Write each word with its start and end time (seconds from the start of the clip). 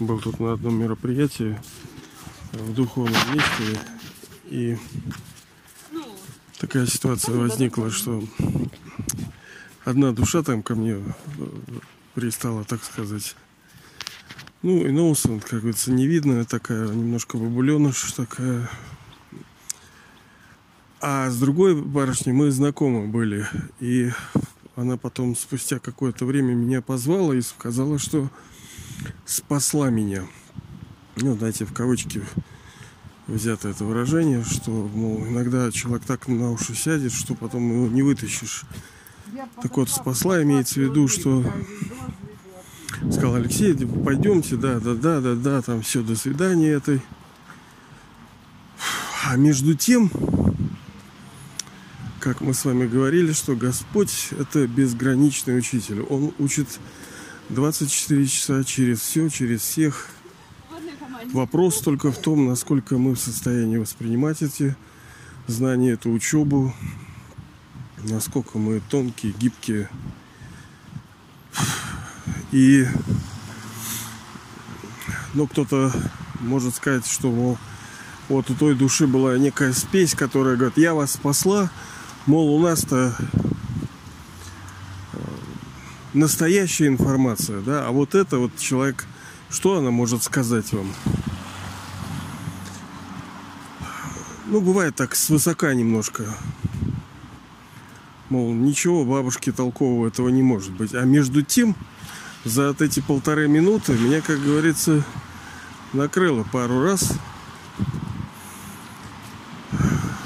был 0.00 0.20
тут 0.20 0.40
на 0.40 0.52
одном 0.52 0.80
мероприятии 0.80 1.58
в 2.52 2.74
духовном 2.74 3.20
месте. 3.32 3.80
И 4.46 4.76
такая 6.58 6.86
ситуация 6.86 7.34
возникла, 7.36 7.90
что 7.90 8.22
одна 9.84 10.12
душа 10.12 10.42
там 10.42 10.62
ко 10.62 10.74
мне 10.74 11.02
пристала, 12.14 12.64
так 12.64 12.82
сказать. 12.84 13.36
Ну, 14.62 14.86
Инноусент, 14.86 15.44
как 15.44 15.60
говорится, 15.60 15.92
невидная 15.92 16.44
такая, 16.44 16.88
немножко 16.88 17.36
бабуленыш 17.36 18.12
такая. 18.12 18.70
А 21.00 21.28
с 21.28 21.38
другой 21.38 21.74
барышней 21.74 22.32
мы 22.32 22.50
знакомы 22.50 23.06
были. 23.08 23.46
И 23.80 24.10
она 24.74 24.96
потом 24.96 25.36
спустя 25.36 25.78
какое-то 25.78 26.24
время 26.24 26.54
меня 26.54 26.80
позвала 26.80 27.34
и 27.34 27.42
сказала, 27.42 27.98
что 27.98 28.30
спасла 29.24 29.90
меня. 29.90 30.24
Ну, 31.16 31.36
знаете, 31.36 31.64
в 31.64 31.72
кавычки 31.72 32.22
взято 33.26 33.68
это 33.68 33.84
выражение, 33.84 34.44
что, 34.44 34.70
мол, 34.70 35.26
иногда 35.26 35.70
человек 35.70 36.04
так 36.06 36.28
на 36.28 36.50
уши 36.50 36.74
сядет, 36.74 37.12
что 37.12 37.34
потом 37.34 37.70
его 37.70 37.86
не 37.88 38.02
вытащишь. 38.02 38.64
Так 39.62 39.76
вот, 39.76 39.88
спасла 39.88 40.42
имеется 40.42 40.74
в 40.74 40.82
виду, 40.82 41.08
что 41.08 41.44
сказал 43.10 43.34
Алексей, 43.34 43.74
пойдемте, 43.74 44.56
да, 44.56 44.80
да, 44.80 44.94
да, 44.94 45.20
да, 45.20 45.34
да, 45.34 45.62
там 45.62 45.82
все, 45.82 46.02
до 46.02 46.16
свидания 46.16 46.70
этой. 46.70 47.00
А 49.26 49.36
между 49.36 49.74
тем, 49.74 50.10
как 52.20 52.40
мы 52.40 52.54
с 52.54 52.64
вами 52.64 52.86
говорили, 52.86 53.32
что 53.32 53.56
Господь 53.56 54.30
это 54.38 54.66
безграничный 54.66 55.58
учитель. 55.58 56.00
Он 56.02 56.32
учит 56.38 56.78
24 57.50 58.26
часа 58.26 58.64
через 58.64 59.00
все, 59.00 59.28
через 59.28 59.60
всех. 59.60 60.08
Вопрос 61.32 61.80
только 61.80 62.12
в 62.12 62.18
том, 62.18 62.46
насколько 62.46 62.96
мы 62.98 63.14
в 63.14 63.18
состоянии 63.18 63.76
воспринимать 63.76 64.42
эти 64.42 64.76
знания, 65.46 65.92
эту 65.92 66.10
учебу, 66.10 66.74
насколько 67.98 68.58
мы 68.58 68.80
тонкие, 68.88 69.32
гибкие. 69.32 69.88
И 72.52 72.86
ну, 75.34 75.46
кто-то 75.46 75.92
может 76.40 76.76
сказать, 76.76 77.06
что 77.06 77.30
мол, 77.30 77.58
вот 78.28 78.50
у 78.50 78.54
той 78.54 78.74
души 78.74 79.06
была 79.06 79.36
некая 79.36 79.72
спесь, 79.72 80.14
которая 80.14 80.56
говорит, 80.56 80.78
я 80.78 80.94
вас 80.94 81.12
спасла, 81.12 81.70
мол, 82.26 82.54
у 82.54 82.62
нас-то 82.62 83.14
настоящая 86.14 86.86
информация, 86.86 87.60
да, 87.60 87.86
а 87.86 87.90
вот 87.90 88.14
это 88.14 88.38
вот 88.38 88.56
человек, 88.56 89.04
что 89.50 89.76
она 89.76 89.90
может 89.90 90.22
сказать 90.22 90.72
вам? 90.72 90.92
Ну, 94.46 94.60
бывает 94.60 94.94
так, 94.94 95.16
свысока 95.16 95.74
немножко. 95.74 96.24
Мол, 98.30 98.52
ничего 98.52 99.04
бабушки 99.04 99.52
толкового 99.52 100.08
этого 100.08 100.28
не 100.28 100.42
может 100.42 100.72
быть. 100.72 100.94
А 100.94 101.02
между 101.02 101.42
тем, 101.42 101.74
за 102.44 102.68
вот 102.68 102.80
эти 102.80 103.00
полторы 103.00 103.48
минуты 103.48 103.92
меня, 103.94 104.20
как 104.20 104.40
говорится, 104.42 105.04
накрыло 105.92 106.44
пару 106.44 106.82
раз. 106.82 107.12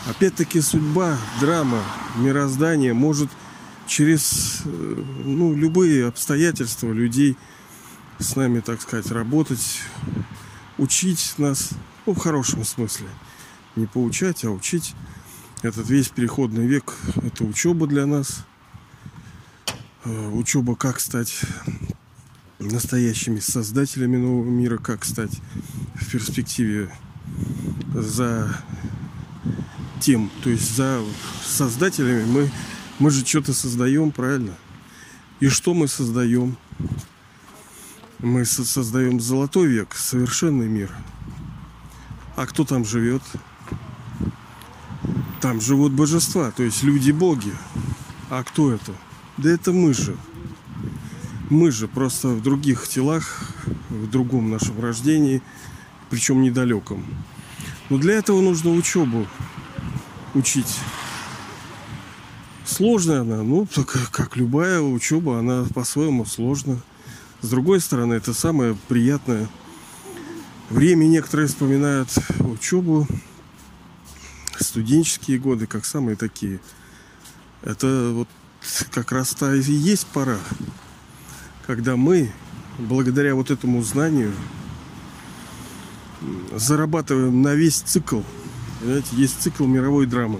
Опять-таки 0.08 0.60
судьба, 0.60 1.16
драма, 1.40 1.82
мироздание 2.16 2.92
может 2.92 3.30
через 3.88 4.62
э, 4.64 5.04
ну, 5.24 5.56
любые 5.56 6.06
обстоятельства 6.06 6.92
людей 6.92 7.36
с 8.18 8.36
нами, 8.36 8.60
так 8.60 8.80
сказать, 8.80 9.10
работать, 9.10 9.80
учить 10.76 11.34
нас, 11.38 11.70
ну, 12.06 12.14
в 12.14 12.18
хорошем 12.18 12.64
смысле. 12.64 13.08
Не 13.74 13.86
поучать, 13.86 14.44
а 14.44 14.50
учить. 14.50 14.94
Этот 15.62 15.88
весь 15.88 16.08
переходный 16.08 16.66
век– 16.66 16.94
это 17.16 17.44
учеба 17.44 17.86
для 17.86 18.06
нас. 18.06 18.44
Э, 20.04 20.28
учеба, 20.28 20.76
как 20.76 21.00
стать 21.00 21.40
настоящими 22.58 23.40
создателями 23.40 24.16
нового 24.16 24.48
мира, 24.48 24.78
как 24.78 25.04
стать 25.04 25.32
в 25.94 26.10
перспективе 26.10 26.90
за 27.94 28.62
тем, 30.00 30.30
то 30.42 30.50
есть 30.50 30.76
за 30.76 31.02
создателями 31.44 32.24
мы 32.24 32.50
мы 32.98 33.10
же 33.10 33.24
что-то 33.24 33.52
создаем, 33.52 34.10
правильно? 34.10 34.54
И 35.40 35.48
что 35.48 35.72
мы 35.72 35.86
создаем? 35.86 36.56
Мы 38.18 38.44
создаем 38.44 39.20
золотой 39.20 39.68
век, 39.68 39.94
совершенный 39.94 40.66
мир. 40.66 40.90
А 42.34 42.46
кто 42.46 42.64
там 42.64 42.84
живет? 42.84 43.22
Там 45.40 45.60
живут 45.60 45.92
божества, 45.92 46.50
то 46.50 46.64
есть 46.64 46.82
люди-боги. 46.82 47.52
А 48.30 48.42
кто 48.42 48.72
это? 48.72 48.92
Да 49.36 49.48
это 49.48 49.72
мы 49.72 49.94
же. 49.94 50.16
Мы 51.48 51.70
же 51.70 51.86
просто 51.86 52.28
в 52.28 52.42
других 52.42 52.88
телах, 52.88 53.40
в 53.88 54.10
другом 54.10 54.50
нашем 54.50 54.80
рождении, 54.80 55.40
причем 56.10 56.42
недалеком. 56.42 57.04
Но 57.88 57.98
для 57.98 58.14
этого 58.14 58.40
нужно 58.40 58.72
учебу 58.72 59.26
учить 60.34 60.78
Сложная 62.78 63.22
она, 63.22 63.42
ну, 63.42 63.66
так, 63.66 63.88
как 64.12 64.36
любая 64.36 64.80
учеба, 64.80 65.40
она 65.40 65.64
по-своему 65.74 66.24
сложна. 66.24 66.76
С 67.40 67.50
другой 67.50 67.80
стороны, 67.80 68.14
это 68.14 68.32
самое 68.32 68.76
приятное 68.86 69.48
время. 70.70 71.06
Некоторые 71.06 71.48
вспоминают 71.48 72.08
учебу, 72.38 73.08
студенческие 74.60 75.40
годы, 75.40 75.66
как 75.66 75.84
самые 75.84 76.14
такие. 76.14 76.60
Это 77.62 78.12
вот 78.14 78.28
как 78.92 79.10
раз 79.10 79.30
та 79.30 79.52
и 79.56 79.60
есть 79.60 80.06
пора, 80.06 80.38
когда 81.66 81.96
мы, 81.96 82.30
благодаря 82.78 83.34
вот 83.34 83.50
этому 83.50 83.82
знанию, 83.82 84.32
зарабатываем 86.54 87.42
на 87.42 87.56
весь 87.56 87.80
цикл. 87.80 88.20
Понимаете, 88.78 89.08
есть 89.16 89.42
цикл 89.42 89.66
мировой 89.66 90.06
драмы. 90.06 90.38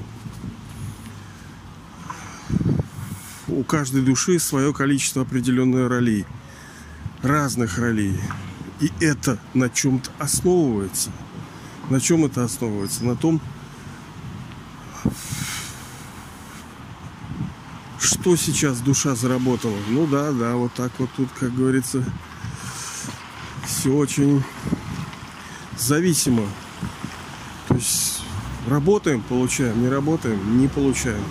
У 3.59 3.65
каждой 3.65 4.03
души 4.03 4.39
свое 4.39 4.73
количество 4.73 5.23
определенных 5.23 5.91
ролей. 5.91 6.25
Разных 7.23 7.79
ролей. 7.79 8.17
И 8.79 8.93
это 9.01 9.37
на 9.53 9.69
чем-то 9.69 10.11
основывается. 10.21 11.11
На 11.91 12.01
чем 12.01 12.25
это 12.25 12.45
основывается? 12.45 13.05
На 13.05 13.17
том, 13.17 13.41
что 17.99 18.37
сейчас 18.37 18.81
душа 18.81 19.17
заработала. 19.17 19.77
Ну 19.89 20.07
да, 20.07 20.31
да, 20.31 20.55
вот 20.55 20.73
так 20.75 20.93
вот 20.99 21.11
тут, 21.17 21.29
как 21.41 21.53
говорится, 21.53 22.05
все 23.67 23.93
очень 23.93 24.45
зависимо. 25.77 26.45
То 27.67 27.75
есть 27.75 28.23
работаем, 28.69 29.21
получаем, 29.21 29.83
не 29.83 29.89
работаем, 29.89 30.61
не 30.61 30.69
получаем. 30.69 31.25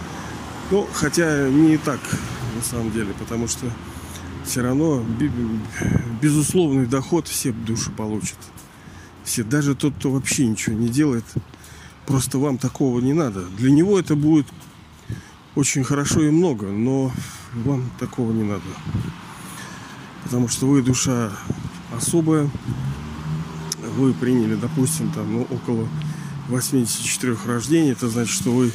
Ну, 0.69 0.85
хотя 0.93 1.47
не 1.47 1.77
так, 1.77 1.99
на 2.55 2.61
самом 2.61 2.91
деле, 2.91 3.13
потому 3.17 3.47
что 3.47 3.71
все 4.43 4.61
равно 4.61 5.01
безусловный 6.21 6.85
доход 6.85 7.27
все 7.29 7.53
души 7.53 7.89
получат. 7.89 8.37
Все, 9.23 9.43
даже 9.43 9.75
тот, 9.75 9.93
кто 9.95 10.11
вообще 10.11 10.45
ничего 10.45 10.75
не 10.75 10.89
делает, 10.89 11.23
просто 12.05 12.37
вам 12.37 12.57
такого 12.57 12.99
не 12.99 13.13
надо. 13.13 13.45
Для 13.57 13.71
него 13.71 13.97
это 13.97 14.15
будет 14.15 14.47
очень 15.55 15.85
хорошо 15.85 16.21
и 16.21 16.31
много, 16.31 16.67
но 16.67 17.11
вам 17.53 17.89
такого 17.97 18.33
не 18.33 18.43
надо. 18.43 18.63
Потому 20.23 20.49
что 20.49 20.67
вы 20.67 20.81
душа 20.81 21.31
особая, 21.95 22.49
вы 23.95 24.13
приняли, 24.13 24.55
допустим, 24.55 25.11
там, 25.11 25.31
ну, 25.31 25.47
около 25.49 25.87
84 26.49 27.37
рождений, 27.45 27.91
это 27.91 28.09
значит, 28.09 28.33
что 28.33 28.51
вы 28.51 28.71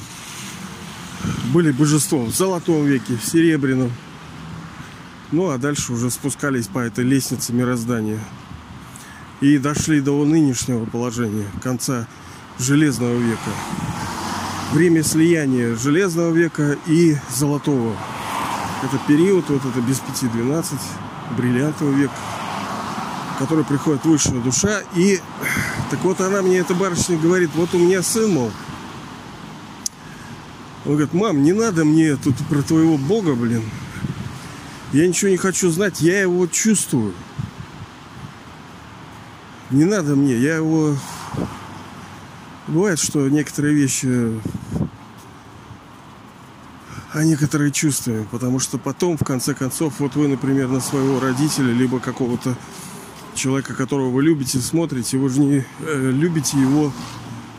были 1.53 1.71
божеством 1.71 2.27
в 2.27 2.35
золотом 2.35 2.85
веке, 2.87 3.17
в 3.17 3.25
серебряном. 3.25 3.93
Ну 5.31 5.51
а 5.51 5.59
дальше 5.59 5.93
уже 5.93 6.11
спускались 6.11 6.67
по 6.67 6.79
этой 6.79 7.05
лестнице 7.05 7.53
мироздания. 7.53 8.21
И 9.41 9.59
дошли 9.59 10.01
до 10.01 10.25
нынешнего 10.25 10.85
положения, 10.87 11.47
конца 11.63 12.07
железного 12.59 13.19
века. 13.19 13.51
Время 14.73 15.03
слияния 15.03 15.77
железного 15.77 16.33
века 16.33 16.79
и 16.87 17.17
золотого. 17.35 17.97
Это 18.83 18.99
период, 19.07 19.49
вот 19.49 19.65
это 19.65 19.81
без 19.81 19.99
пяти 19.99 20.29
12, 20.29 20.79
бриллиантовый 21.37 21.95
век, 21.95 22.11
в 23.35 23.39
который 23.39 23.65
приходит 23.65 24.05
высшая 24.05 24.41
душа. 24.41 24.81
И 24.97 25.21
так 25.91 26.03
вот 26.03 26.21
она 26.21 26.41
мне, 26.41 26.59
эта 26.59 26.75
барышня, 26.75 27.19
говорит, 27.19 27.51
вот 27.55 27.75
у 27.75 27.79
меня 27.79 28.03
сын, 28.03 28.31
мол, 28.31 28.51
он 30.93 30.99
говорит, 30.99 31.15
мам, 31.15 31.43
не 31.43 31.55
надо 31.55 31.87
мне 31.87 32.17
тут 32.17 32.37
про 32.51 32.61
твоего 32.61 32.99
бога, 32.99 33.35
блин. 33.35 33.63
Я 34.93 35.09
ничего 35.09 35.31
не 35.31 35.39
хочу 35.39 35.71
знать, 35.71 36.03
я 36.03 36.21
его 36.21 36.47
чувствую. 36.47 37.15
Не 39.71 39.87
надо 39.87 40.17
мне, 40.17 40.37
я 40.37 40.57
его... 40.57 40.95
Бывает, 42.67 42.99
что 42.99 43.27
некоторые 43.29 43.75
вещи 43.75 44.39
а 47.15 47.25
некоторые 47.25 47.73
чувствуем, 47.73 48.27
потому 48.31 48.59
что 48.59 48.77
потом, 48.77 49.17
в 49.17 49.25
конце 49.25 49.55
концов, 49.55 49.95
вот 49.99 50.15
вы, 50.15 50.29
например, 50.29 50.69
на 50.69 50.81
своего 50.81 51.21
родителя, 51.21 51.73
либо 51.73 52.01
какого-то 52.01 52.57
человека, 53.35 53.75
которого 53.75 54.11
вы 54.11 54.23
любите, 54.23 54.59
смотрите, 54.59 55.17
вы 55.17 55.31
же 55.31 55.41
не 55.41 55.65
э, 55.81 56.11
любите 56.11 56.59
его 56.59 56.93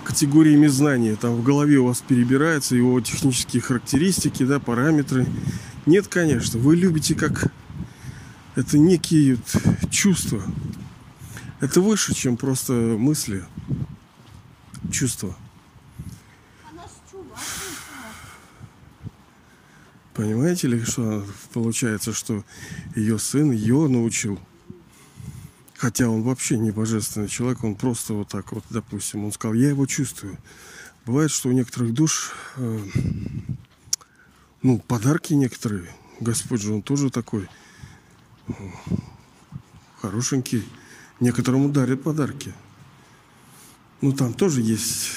категориями 0.03 0.67
знания. 0.67 1.15
Там 1.15 1.35
в 1.35 1.44
голове 1.44 1.77
у 1.77 1.85
вас 1.88 2.01
перебираются 2.01 2.75
его 2.75 3.00
технические 3.01 3.61
характеристики, 3.61 4.44
да, 4.44 4.59
параметры. 4.59 5.25
Нет, 5.85 6.07
конечно, 6.07 6.59
вы 6.59 6.75
любите 6.75 7.15
как 7.15 7.51
это 8.55 8.77
некие 8.77 9.38
чувства. 9.89 10.44
Это 11.59 11.81
выше, 11.81 12.13
чем 12.13 12.38
просто 12.38 12.73
мысли, 12.73 13.44
чувства. 14.91 15.35
Понимаете 20.13 20.67
ли, 20.67 20.83
что 20.83 21.25
получается, 21.53 22.13
что 22.13 22.44
ее 22.95 23.17
сын 23.17 23.51
ее 23.51 23.88
научил. 23.88 24.39
Хотя 25.83 26.07
он 26.07 26.21
вообще 26.21 26.57
не 26.57 26.71
божественный 26.71 27.27
человек, 27.27 27.62
он 27.65 27.75
просто 27.75 28.13
вот 28.13 28.30
так 28.30 28.53
вот, 28.53 28.63
допустим, 28.69 29.25
он 29.25 29.33
сказал, 29.33 29.53
я 29.53 29.68
его 29.68 29.85
чувствую. 29.85 30.38
Бывает, 31.06 31.30
что 31.30 31.50
у 31.50 31.51
некоторых 31.51 31.94
душ, 31.94 32.31
э, 32.56 32.80
ну, 34.62 34.80
подарки 34.80 35.33
некоторые. 35.33 35.94
Господь 36.21 36.62
же, 36.62 36.74
он 36.74 36.83
тоже 36.83 37.09
такой 37.09 37.50
э, 38.47 38.53
хорошенький. 40.00 40.63
Некоторому 41.19 41.68
дарят 41.68 42.01
подарки. 42.01 42.53
Ну, 44.00 44.13
там 44.13 44.33
тоже 44.33 44.62
есть, 44.62 45.09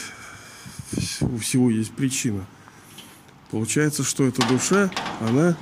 у 1.21 1.39
всего 1.39 1.71
есть 1.71 1.93
причина. 1.93 2.45
Получается, 3.53 4.03
что 4.03 4.25
эта 4.25 4.45
душа, 4.49 4.91
она 5.21 5.57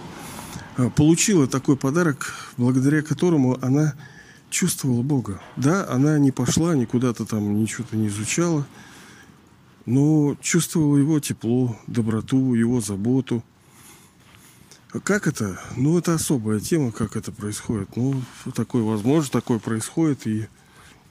а, 0.78 0.88
получила 0.88 1.46
такой 1.46 1.76
подарок, 1.76 2.34
благодаря 2.56 3.02
которому 3.02 3.62
она 3.62 3.94
чувствовала 4.54 5.02
Бога. 5.02 5.40
Да, 5.56 5.86
она 5.90 6.16
не 6.18 6.30
пошла 6.30 6.76
никуда-то 6.76 7.26
там, 7.26 7.60
ничего-то 7.60 7.96
не 7.96 8.06
изучала, 8.06 8.66
но 9.84 10.36
чувствовала 10.40 10.96
его 10.96 11.18
тепло, 11.18 11.76
доброту, 11.88 12.54
его 12.54 12.80
заботу. 12.80 13.42
А 14.92 15.00
как 15.00 15.26
это? 15.26 15.60
Ну, 15.76 15.98
это 15.98 16.14
особая 16.14 16.60
тема, 16.60 16.92
как 16.92 17.16
это 17.16 17.32
происходит. 17.32 17.96
Ну, 17.96 18.22
такое 18.54 18.84
возможно, 18.84 19.28
такое 19.28 19.58
происходит, 19.58 20.24
и 20.28 20.48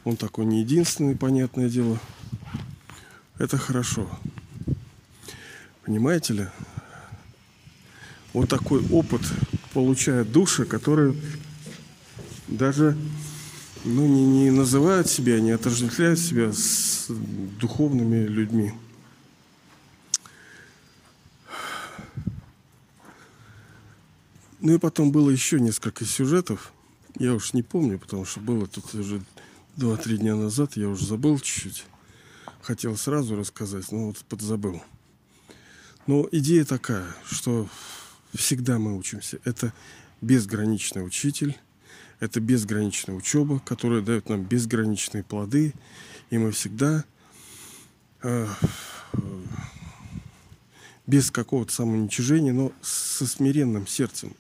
он 0.06 0.16
такой 0.16 0.46
не 0.46 0.62
единственный, 0.62 1.18
понятное 1.18 1.70
дело. 1.70 2.00
Это 3.38 3.58
хорошо. 3.58 4.08
Понимаете 5.84 6.34
ли? 6.34 6.48
Вот 8.32 8.48
такой 8.48 8.82
опыт 8.90 9.22
получают 9.74 10.32
души, 10.32 10.64
которые 10.64 11.14
даже 12.48 12.98
ну, 13.84 14.08
не, 14.08 14.26
не 14.26 14.52
называют 14.52 15.10
себя, 15.10 15.40
не 15.40 15.52
отождествляют 15.52 16.20
себя 16.20 16.52
с 16.52 17.08
духовными 17.60 18.26
людьми. 18.26 18.74
Ну 24.62 24.76
и 24.76 24.78
потом 24.78 25.12
было 25.12 25.30
еще 25.30 25.60
несколько 25.60 26.06
сюжетов. 26.06 26.72
Я 27.20 27.34
уж 27.34 27.54
не 27.54 27.64
помню, 27.64 28.00
потому 28.00 28.24
что 28.24 28.40
было 28.40 28.66
тут 28.66 28.96
уже 28.96 29.22
2-3 29.78 30.18
дня 30.18 30.36
назад. 30.36 30.78
Я 30.78 30.88
уже 30.88 31.06
забыл 31.06 31.38
чуть-чуть. 31.40 31.86
Хотел 32.62 32.96
сразу 32.96 33.36
рассказать, 33.36 33.92
но 33.92 34.08
вот 34.08 34.18
подзабыл. 34.30 34.82
Но 36.08 36.28
идея 36.32 36.64
такая, 36.64 37.06
что 37.26 37.68
всегда 38.34 38.80
мы 38.80 38.98
учимся. 38.98 39.40
Это 39.44 39.74
безграничный 40.22 41.06
учитель, 41.06 41.58
это 42.24 42.40
безграничная 42.40 43.16
учеба, 43.16 43.60
которая 43.60 44.02
дает 44.02 44.30
нам 44.30 44.44
безграничные 44.44 45.24
плоды, 45.24 45.74
и 46.30 46.38
мы 46.38 46.52
всегда 46.52 47.04
э, 48.22 48.48
без 51.06 51.32
какого-то 51.32 51.74
самоуничижения, 51.74 52.54
но 52.54 52.72
со 52.82 53.28
смиренным 53.28 53.88
сердцем, 53.88 54.34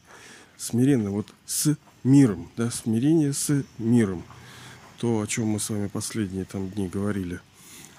смиренно, 0.55 1.11
вот 1.11 1.27
с 1.45 1.75
миром, 2.05 2.49
да, 2.55 2.71
смирение 2.71 3.33
с 3.33 3.65
миром. 3.77 4.23
То, 4.97 5.19
о 5.19 5.27
чем 5.27 5.47
мы 5.47 5.59
с 5.59 5.69
вами 5.69 5.87
последние 5.87 6.45
там 6.45 6.69
дни 6.69 6.87
говорили. 6.87 7.41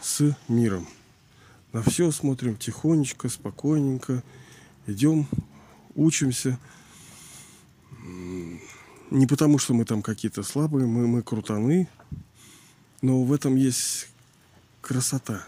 С 0.01 0.35
миром. 0.49 0.89
На 1.73 1.83
все 1.83 2.11
смотрим 2.11 2.57
тихонечко, 2.57 3.29
спокойненько. 3.29 4.23
Идем, 4.87 5.27
учимся. 5.95 6.59
Не 9.15 9.29
потому, 9.29 9.59
что 9.59 9.75
мы 9.75 9.85
там 9.85 10.03
какие-то 10.03 10.43
слабые, 10.43 10.89
мы, 10.89 11.07
мы 11.07 11.23
крутаны, 11.23 11.89
но 13.01 13.23
в 13.23 13.33
этом 13.33 13.55
есть 13.55 14.09
красота. 14.81 15.47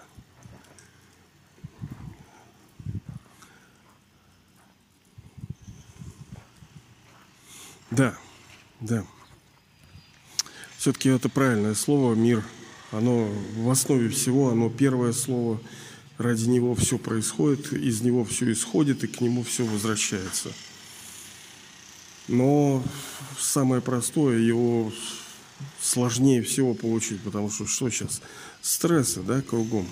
Да, 7.91 8.17
да. 8.81 9.05
Все-таки 10.79 11.09
это 11.09 11.29
правильное 11.29 11.75
слово 11.75 12.15
мир. 12.15 12.45
Оно 12.93 13.29
в 13.57 13.69
основе 13.69 14.11
всего, 14.11 14.51
оно 14.51 14.71
первое 14.71 15.13
слово– 15.13 15.61
ради 16.19 16.49
него 16.49 16.75
все 16.75 16.99
происходит, 16.99 17.73
из 17.73 18.01
него 18.01 18.25
все 18.25 18.51
исходит, 18.53 19.05
и 19.05 19.07
к 19.07 19.21
нему 19.21 19.43
все 19.43 19.65
возвращается. 19.65 20.53
Но 22.29 22.83
самое 23.39 23.81
простое, 23.81 24.39
его 24.39 24.93
сложнее 25.81 26.43
всего 26.43 26.75
получить, 26.75 27.21
потому 27.23 27.51
что 27.51 27.67
что 27.67 27.89
сейчас? 27.91 28.21
Стрессы, 28.63 29.23
да, 29.23 29.43
кругом. 29.43 29.87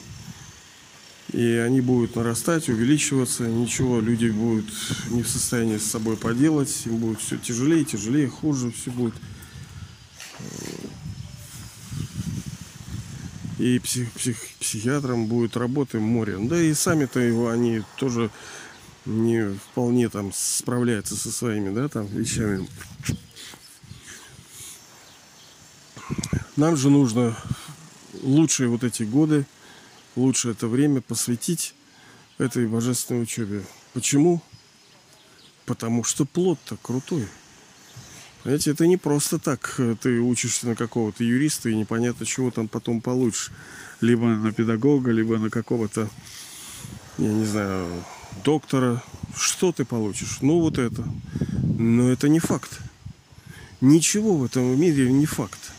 И 1.32 1.42
они 1.42 1.80
будут 1.80 2.16
нарастать, 2.16 2.68
увеличиваться, 2.68 3.44
ничего 3.44 4.00
люди 4.00 4.28
будут 4.28 4.66
не 5.10 5.22
в 5.22 5.28
состоянии 5.28 5.78
с 5.78 5.90
собой 5.90 6.16
поделать, 6.16 6.82
им 6.84 6.98
будет 6.98 7.20
все 7.20 7.38
тяжелее, 7.38 7.84
тяжелее, 7.84 8.28
хуже, 8.28 8.70
все 8.70 8.90
будет 8.90 9.14
и 13.58 13.78
псих, 13.78 14.12
псих, 14.12 14.36
психиатром 14.60 15.26
будет 15.26 15.56
работы 15.56 15.98
море. 15.98 16.36
Да 16.38 16.60
и 16.60 16.74
сами-то 16.74 17.20
его 17.20 17.48
они 17.48 17.82
тоже 17.96 18.30
не 19.06 19.54
вполне 19.54 20.08
там 20.08 20.32
справляются 20.32 21.16
со 21.16 21.30
своими, 21.30 21.74
да, 21.74 21.88
там 21.88 22.06
вещами. 22.06 22.68
Нам 26.56 26.76
же 26.76 26.90
нужно 26.90 27.36
лучшие 28.22 28.68
вот 28.68 28.84
эти 28.84 29.02
годы, 29.02 29.46
лучше 30.16 30.50
это 30.50 30.68
время 30.68 31.00
посвятить 31.00 31.74
этой 32.38 32.66
божественной 32.66 33.22
учебе. 33.22 33.64
Почему? 33.92 34.42
Потому 35.66 36.04
что 36.04 36.24
плод-то 36.24 36.76
крутой. 36.76 37.26
Знаете, 38.44 38.72
это 38.72 38.86
не 38.86 38.98
просто 38.98 39.38
так. 39.38 39.74
Э, 39.78 39.96
ты 39.98 40.20
учишься 40.20 40.66
на 40.66 40.76
какого-то 40.76 41.24
юриста 41.24 41.70
и 41.70 41.74
непонятно, 41.74 42.26
чего 42.26 42.50
там 42.50 42.68
потом 42.68 43.00
получишь. 43.00 43.50
Либо 44.02 44.26
на 44.26 44.52
педагога, 44.52 45.10
либо 45.10 45.38
на 45.38 45.48
какого-то, 45.48 46.10
я 47.16 47.32
не 47.32 47.46
знаю, 47.46 48.04
доктора. 48.42 49.02
Что 49.36 49.72
ты 49.72 49.84
получишь? 49.84 50.38
Ну, 50.40 50.60
вот 50.60 50.78
это. 50.78 51.04
Но 51.78 52.08
это 52.08 52.28
не 52.28 52.38
факт. 52.38 52.80
Ничего 53.80 54.36
в 54.36 54.44
этом 54.44 54.80
мире 54.80 55.12
не 55.12 55.26
факт. 55.26 55.72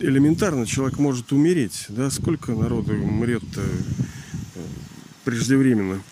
Элементарно 0.00 0.66
человек 0.66 0.98
может 0.98 1.32
умереть. 1.32 1.86
Да, 1.88 2.10
сколько 2.10 2.52
народу 2.52 2.92
умрет 2.94 3.44
э, 3.56 3.66
преждевременно. 5.24 6.02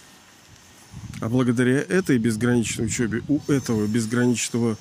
А 1.21 1.28
благодаря 1.28 1.80
этой 1.80 2.18
безграничной 2.18 2.87
учебе, 2.87 3.23
у 3.28 3.40
этого 3.50 3.87
безграничного 3.87 4.76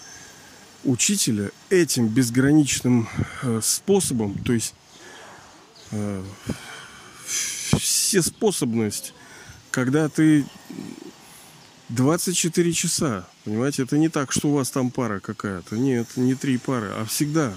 учителя 0.84 1.52
этим 1.70 2.08
безграничным 2.08 3.08
э, 3.42 3.60
способом, 3.63 4.36
то 4.44 4.54
есть 4.54 4.74
э, 5.92 6.24
все 7.25 8.22
способность, 8.22 9.13
когда 9.74 10.08
ты 10.08 10.46
24 11.89 12.74
часа, 12.74 13.27
понимаете, 13.44 13.82
это 13.82 13.98
не 13.98 14.08
так, 14.08 14.32
что 14.32 14.50
у 14.50 14.53
вас 14.53 14.70
там 14.70 14.92
пара 14.92 15.20
какая-то, 15.20 15.75
нет, 15.75 16.08
не 16.15 16.36
три 16.36 16.60
пары, 16.60 16.92
а 16.92 17.06
всегда, 17.06 17.51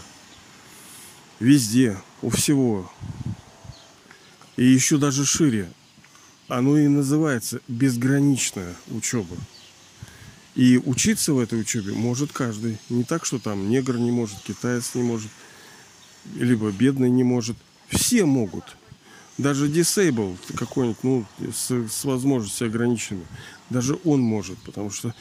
везде, 1.40 1.98
у 2.22 2.30
всего, 2.30 2.90
и 4.56 4.64
еще 4.64 4.96
даже 4.96 5.26
шире, 5.26 5.70
оно 6.48 6.78
и 6.78 6.88
называется 6.88 7.60
безграничная 7.68 8.74
учеба. 8.88 9.36
И 10.54 10.80
учиться 10.82 11.34
в 11.34 11.38
этой 11.38 11.60
учебе 11.60 11.92
может 11.92 12.32
каждый. 12.32 12.78
Не 12.88 13.04
так, 13.04 13.26
что 13.26 13.38
там 13.38 13.68
негр 13.68 13.98
не 13.98 14.10
может, 14.10 14.38
китаец 14.38 14.94
не 14.94 15.02
может. 15.02 15.30
либо 16.34 16.70
бедный 16.70 17.10
не 17.10 17.24
может. 17.24 17.58
Все 17.90 18.24
могут. 18.24 18.64
Даже 19.38 19.68
disabled 19.68 20.38
какой-нибудь, 20.56 21.02
ну, 21.02 21.26
с, 21.52 21.70
с 21.70 22.04
возможностью 22.04 22.68
ограниченной, 22.68 23.26
даже 23.68 23.98
он 24.04 24.20
может, 24.20 24.58
потому 24.58 24.90
что 24.90 25.14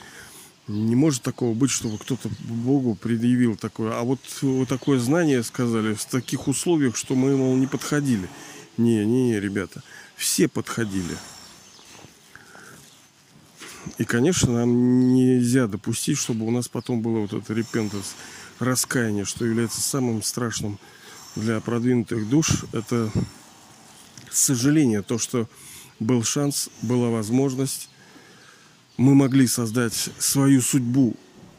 не 0.68 0.96
может 0.96 1.22
такого 1.22 1.54
быть, 1.54 1.70
чтобы 1.70 1.98
кто-то 1.98 2.30
Богу 2.40 2.96
предъявил 2.96 3.56
такое. 3.56 3.94
А 3.94 4.04
вот, 4.04 4.20
вот 4.42 4.68
такое 4.68 5.00
знание 5.00 5.44
сказали 5.44 5.94
в 5.94 6.06
таких 6.06 6.48
условиях, 6.48 6.96
что 6.96 7.16
мы, 7.16 7.36
мол, 7.36 7.56
не 7.56 7.68
подходили. 7.68 8.28
Не, 8.78 9.06
не, 9.06 9.30
не, 9.30 9.40
ребята, 9.40 9.84
все 10.16 10.48
подходили. 10.48 11.18
И, 13.98 14.06
конечно, 14.06 14.52
нам 14.52 15.14
нельзя 15.14 15.68
допустить, 15.68 16.18
чтобы 16.18 16.46
у 16.46 16.52
нас 16.52 16.68
потом 16.68 17.02
было 17.02 17.20
вот 17.20 17.34
это 17.34 17.54
repentance, 17.54 18.16
раскаяние, 18.60 19.26
что 19.26 19.46
является 19.46 19.82
самым 19.82 20.24
страшным 20.24 20.80
для 21.36 21.60
продвинутых 21.60 22.28
душ. 22.28 22.66
Это 22.74 23.12
сожаление, 24.36 25.02
то, 25.02 25.18
что 25.18 25.48
был 26.00 26.24
шанс, 26.24 26.70
была 26.82 27.10
возможность, 27.10 27.90
мы 28.98 29.16
могли 29.16 29.48
создать 29.48 30.10
свою 30.20 30.62
судьбу 30.62 31.16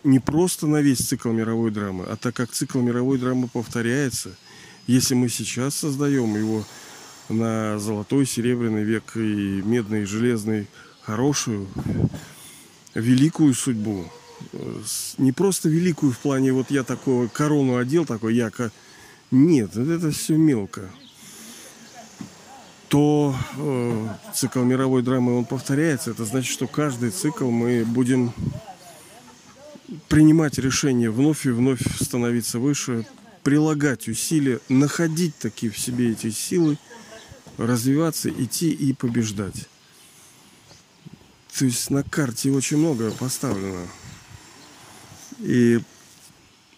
не 0.06 0.20
просто 0.20 0.66
на 0.66 0.80
весь 0.80 0.98
цикл 0.98 1.30
мировой 1.30 1.70
драмы, 1.70 2.04
а 2.08 2.16
так 2.16 2.34
как 2.36 2.52
цикл 2.52 2.78
мировой 2.80 3.18
драмы 3.18 3.48
повторяется, 3.48 4.36
если 4.86 5.14
мы 5.14 5.28
сейчас 5.28 5.74
создаем 5.74 6.36
его 6.36 6.64
на 7.28 7.78
золотой, 7.80 8.24
серебряный 8.24 8.84
век 8.84 9.16
и 9.16 9.18
медный, 9.64 10.02
и 10.02 10.06
железный, 10.06 10.68
хорошую, 11.02 11.66
великую 12.94 13.52
судьбу. 13.54 14.04
Не 15.18 15.32
просто 15.32 15.68
великую 15.68 16.12
в 16.12 16.18
плане 16.18 16.52
вот 16.52 16.70
я 16.70 16.84
такого 16.84 17.26
корону 17.26 17.76
одел, 17.76 18.04
такой 18.06 18.36
яко. 18.36 18.70
Нет, 19.32 19.76
это 19.76 20.12
все 20.12 20.36
мелко. 20.36 20.88
То 22.88 23.34
э, 23.56 24.08
цикл 24.34 24.60
мировой 24.60 25.02
драмы, 25.02 25.36
он 25.36 25.44
повторяется. 25.44 26.12
Это 26.12 26.24
значит, 26.24 26.52
что 26.52 26.66
каждый 26.66 27.10
цикл 27.10 27.50
мы 27.50 27.84
будем 27.84 28.32
принимать 30.08 30.58
решения 30.58 31.10
вновь 31.10 31.46
и 31.46 31.50
вновь 31.50 31.80
становиться 32.00 32.58
выше, 32.58 33.06
прилагать 33.42 34.08
усилия, 34.08 34.60
находить 34.68 35.36
такие 35.36 35.70
в 35.72 35.78
себе 35.78 36.12
эти 36.12 36.30
силы, 36.30 36.78
развиваться, 37.58 38.28
идти 38.30 38.70
и 38.70 38.92
побеждать. 38.92 39.68
То 41.56 41.64
есть 41.64 41.90
на 41.90 42.02
карте 42.02 42.50
очень 42.50 42.76
много 42.76 43.10
поставлено. 43.12 43.86
И 45.38 45.80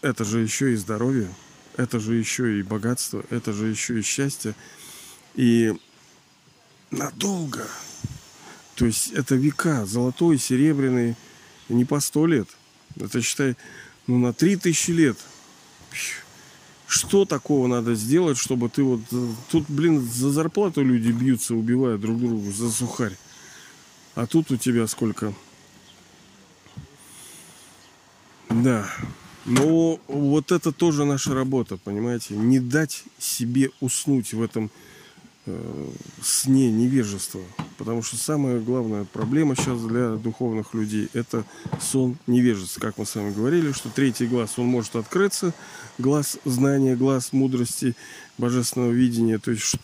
это 0.03 0.25
же 0.25 0.41
еще 0.41 0.73
и 0.73 0.77
здоровье, 0.77 1.29
это 1.77 1.99
же 1.99 2.15
еще 2.15 2.59
и 2.59 2.62
богатство, 2.62 3.25
это 3.31 3.53
же 3.53 3.69
еще 3.69 3.99
и 3.99 4.03
счастье. 4.03 4.55
И 5.35 5.75
надолго. 6.90 7.66
То 8.75 8.87
есть 8.87 9.11
это 9.12 9.35
века, 9.35 9.87
золотой, 9.87 10.38
серебряный, 10.38 11.16
не 11.68 11.85
по 11.85 12.00
сто 12.00 12.26
лет. 12.26 12.49
Это, 12.97 13.21
считай, 13.21 13.57
ну 14.07 14.18
на 14.18 14.33
три 14.33 14.57
тысячи 14.57 14.90
лет. 14.90 15.18
Что 16.87 17.26
такого 17.26 17.66
надо 17.66 17.95
сделать, 17.95 18.38
чтобы 18.38 18.71
ты 18.71 18.83
вот... 18.83 19.00
Э, 19.12 19.28
тут, 19.50 19.66
блин, 19.68 20.00
за 20.00 20.30
зарплату 20.30 20.83
люди 20.83 21.11
бьются, 21.11 21.54
убивают 21.54 22.00
друг 22.00 22.18
друга 22.18 22.50
за 22.50 22.71
сухарь. 22.71 23.14
А 24.14 24.26
тут 24.26 24.50
у 24.50 24.57
тебя 24.57 24.87
сколько? 24.87 25.35
Да. 28.49 28.88
Но 29.45 30.00
вот 30.09 30.50
это 30.50 30.73
тоже 30.73 31.04
наша 31.04 31.35
работа, 31.35 31.76
понимаете? 31.76 32.35
Не 32.35 32.59
дать 32.59 33.04
себе 33.18 33.71
уснуть 33.80 34.33
в 34.33 34.42
этом 34.42 34.71
сне 36.23 36.71
невежества. 36.71 37.40
Потому 37.76 38.02
что 38.02 38.17
самая 38.17 38.61
главная 38.61 39.05
проблема 39.05 39.55
сейчас 39.55 39.81
для 39.81 40.17
духовных 40.17 40.75
людей– 40.75 41.09
это 41.12 41.45
сон 41.81 42.17
невежества. 42.26 42.81
Как 42.81 42.99
мы 42.99 43.07
с 43.07 43.14
вами 43.14 43.33
говорили, 43.33 43.73
что 43.73 43.88
третий 43.88 44.26
глаз, 44.26 44.59
он 44.59 44.67
может 44.67 44.97
открыться, 44.97 45.55
глаз 45.99 46.38
знания, 46.45 46.97
глаз 46.97 47.33
мудрости, 47.33 47.95
божественного 48.37 48.90
видения. 48.90 49.38
То 49.38 49.52
есть, 49.52 49.76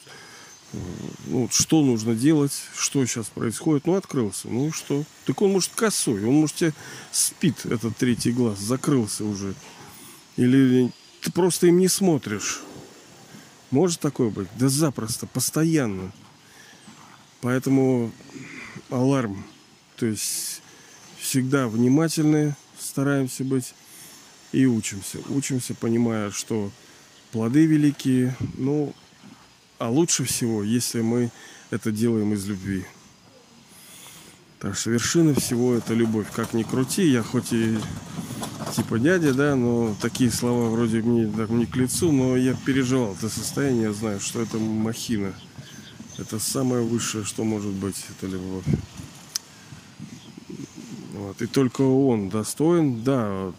ну, 1.26 1.49
что 1.50 1.83
нужно 1.83 2.14
делать, 2.14 2.52
что 2.76 3.04
сейчас 3.06 3.26
происходит. 3.26 3.87
Ну, 3.87 3.94
открылся. 3.94 4.49
Ну 4.49 4.68
и 4.68 4.71
что? 4.73 5.04
Так 5.25 5.40
он 5.42 5.52
может 5.52 5.71
косой, 5.75 6.25
он 6.25 6.35
может 6.35 6.56
тебя 6.56 6.73
спит, 7.12 7.64
этот 7.64 7.97
третий 7.97 8.33
глаз, 8.33 8.59
закрылся 8.59 9.25
уже. 9.25 9.54
Или 10.37 10.92
ты 11.21 11.30
просто 11.30 11.68
им 11.68 11.78
не 11.78 11.88
смотришь. 11.88 12.61
Может 13.75 13.99
такое 13.99 14.31
быть? 14.31 14.47
Да 14.57 14.69
запросто, 14.69 15.26
постоянно. 15.26 16.12
Поэтому 17.40 18.12
аларм. 18.88 19.45
То 19.97 20.07
есть 20.07 20.62
всегда 21.19 21.66
внимательны, 21.66 22.54
стараемся 22.78 23.43
быть 23.43 23.75
и 24.52 24.64
учимся. 24.64 25.19
Учимся, 25.28 25.75
понимая, 25.75 26.31
что 26.31 26.71
плоды 27.33 27.66
великие, 27.66 28.37
ну, 28.59 28.95
а 29.78 29.90
лучше 29.90 30.23
всего, 30.23 30.62
если 30.62 31.00
мы 31.00 31.33
это 31.71 31.90
делаем 31.90 32.33
из 32.33 32.47
любви. 32.47 32.87
Так 34.61 34.76
что 34.76 34.90
вершина 34.90 35.35
всего 35.35 35.75
это 35.75 35.95
любовь. 35.95 36.28
Как 36.33 36.54
ни 36.54 36.62
крути, 36.62 37.09
я 37.09 37.25
хоть 37.25 37.52
и 37.52 37.76
типа 38.75 38.99
дядя, 38.99 39.33
да, 39.33 39.54
но 39.54 39.95
такие 40.00 40.31
слова 40.31 40.69
вроде 40.69 41.00
мне 41.00 41.26
так, 41.26 41.50
не 41.50 41.66
к 41.66 41.76
лицу, 41.76 42.11
но 42.11 42.37
я 42.37 42.54
переживал 42.54 43.14
это 43.14 43.28
состояние, 43.28 43.85
я 43.85 43.93
знаю, 43.93 44.21
что 44.21 44.43
это 44.43 44.59
махина. 44.59 45.33
Это 46.19 46.38
самое 46.38 46.83
высшее, 46.83 47.25
что 47.25 47.45
может 47.45 47.73
быть, 47.73 47.97
это 48.11 48.26
любовь. 48.26 48.64
Вот. 51.12 51.40
И 51.43 51.47
только 51.47 51.83
он 51.83 52.28
достоин, 52.28 53.02
да, 53.02 53.52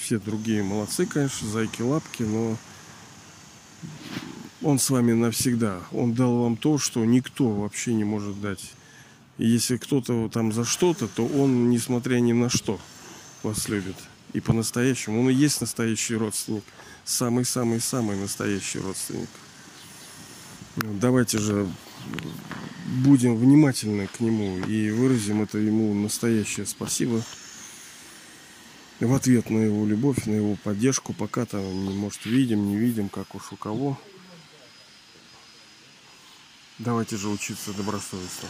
все 0.00 0.18
другие 0.18 0.62
молодцы, 0.62 1.06
конечно, 1.06 1.48
зайки-лапки, 1.48 2.22
но 2.22 2.56
он 4.62 4.78
с 4.78 4.90
вами 4.90 5.12
навсегда. 5.12 5.80
Он 5.92 6.14
дал 6.14 6.38
вам 6.38 6.56
то, 6.56 6.78
что 6.78 7.04
никто 7.04 7.48
вообще 7.48 7.94
не 7.94 8.04
может 8.04 8.40
дать. 8.40 8.72
И 9.38 9.46
если 9.46 9.76
кто-то 9.76 10.28
там 10.28 10.52
за 10.52 10.64
что-то, 10.64 11.08
то 11.08 11.26
он, 11.26 11.70
несмотря 11.70 12.16
ни 12.20 12.32
на 12.32 12.48
что, 12.48 12.78
вас 13.42 13.68
любит. 13.68 13.96
И 14.34 14.40
по-настоящему. 14.40 15.20
Он 15.20 15.30
и 15.30 15.34
есть 15.34 15.62
настоящий 15.62 16.16
родственник. 16.16 16.64
Самый-самый-самый 17.04 18.16
настоящий 18.16 18.80
родственник. 18.80 19.28
Давайте 20.76 21.38
же 21.38 21.66
будем 23.04 23.36
внимательны 23.36 24.08
к 24.08 24.20
нему 24.20 24.58
и 24.66 24.90
выразим 24.90 25.42
это 25.42 25.58
ему 25.58 25.94
настоящее 25.94 26.66
спасибо 26.66 27.22
в 29.00 29.14
ответ 29.14 29.50
на 29.50 29.58
его 29.58 29.86
любовь, 29.86 30.26
на 30.26 30.32
его 30.32 30.56
поддержку. 30.56 31.12
Пока 31.12 31.44
то 31.46 31.58
может, 31.58 32.24
видим, 32.26 32.66
не 32.66 32.76
видим, 32.76 33.08
как 33.08 33.34
уж 33.34 33.52
у 33.52 33.56
кого. 33.56 33.98
Давайте 36.78 37.16
же 37.16 37.28
учиться 37.28 37.72
добросовестно. 37.72 38.48